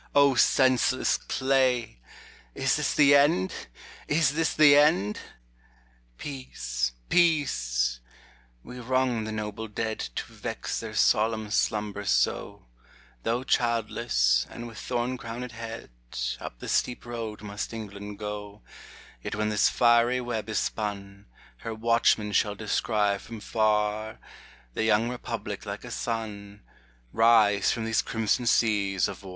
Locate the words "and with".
14.49-14.79